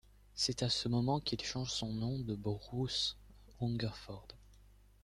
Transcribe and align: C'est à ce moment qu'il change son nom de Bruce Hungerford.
C'est 0.33 0.63
à 0.63 0.69
ce 0.71 0.89
moment 0.89 1.19
qu'il 1.19 1.39
change 1.43 1.69
son 1.71 1.93
nom 1.93 2.17
de 2.17 2.33
Bruce 2.33 3.17
Hungerford. 3.61 4.29